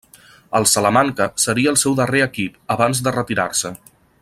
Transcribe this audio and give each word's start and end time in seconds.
El 0.59 0.63
Salamanca 0.71 1.27
seria 1.43 1.71
el 1.73 1.77
seu 1.83 1.97
darrer 2.01 2.23
equip 2.29 2.75
abans 2.77 3.03
de 3.09 3.15
retirar-se. 3.19 3.75